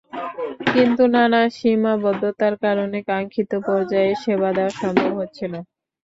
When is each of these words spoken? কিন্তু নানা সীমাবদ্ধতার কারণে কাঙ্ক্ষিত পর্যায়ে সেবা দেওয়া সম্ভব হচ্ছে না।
কিন্তু 0.73 1.03
নানা 1.15 1.41
সীমাবদ্ধতার 1.57 2.53
কারণে 2.63 2.97
কাঙ্ক্ষিত 3.09 3.51
পর্যায়ে 3.67 4.11
সেবা 4.23 4.49
দেওয়া 4.57 4.73
সম্ভব 4.81 5.11
হচ্ছে 5.19 5.45
না। 5.47 5.59